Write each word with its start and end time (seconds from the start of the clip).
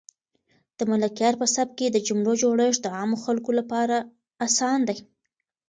د 0.77 0.79
ملکیار 0.91 1.33
په 1.41 1.47
سبک 1.55 1.73
کې 1.79 1.87
د 1.91 1.97
جملو 2.07 2.33
جوړښت 2.41 2.81
د 2.83 2.87
عامو 2.97 3.17
خلکو 3.25 3.51
لپاره 3.59 3.95
اسان 4.45 4.79
دی. 4.87 4.97